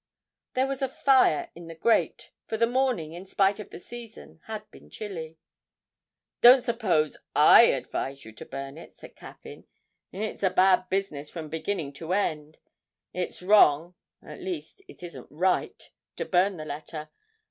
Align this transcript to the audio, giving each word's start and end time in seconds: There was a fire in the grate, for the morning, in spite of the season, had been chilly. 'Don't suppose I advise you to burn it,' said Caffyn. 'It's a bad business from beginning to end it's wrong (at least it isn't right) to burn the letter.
There 0.55 0.65
was 0.65 0.81
a 0.81 0.89
fire 0.89 1.51
in 1.53 1.67
the 1.67 1.75
grate, 1.75 2.31
for 2.47 2.57
the 2.57 2.65
morning, 2.65 3.13
in 3.13 3.27
spite 3.27 3.59
of 3.59 3.69
the 3.69 3.79
season, 3.79 4.39
had 4.45 4.67
been 4.71 4.89
chilly. 4.89 5.37
'Don't 6.41 6.63
suppose 6.63 7.17
I 7.35 7.65
advise 7.65 8.25
you 8.25 8.31
to 8.31 8.45
burn 8.47 8.79
it,' 8.79 8.95
said 8.95 9.15
Caffyn. 9.15 9.65
'It's 10.11 10.41
a 10.41 10.49
bad 10.49 10.89
business 10.89 11.29
from 11.29 11.49
beginning 11.49 11.93
to 12.01 12.13
end 12.13 12.57
it's 13.13 13.43
wrong 13.43 13.93
(at 14.23 14.41
least 14.41 14.81
it 14.87 15.03
isn't 15.03 15.27
right) 15.29 15.91
to 16.15 16.25
burn 16.25 16.57
the 16.57 16.65
letter. 16.65 17.11